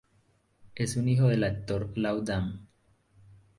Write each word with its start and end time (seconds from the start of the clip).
Es 0.73 0.97
hijo 0.97 1.27
del 1.27 1.43
actor 1.43 1.95
Lau 1.95 2.23
Dan. 2.23 2.67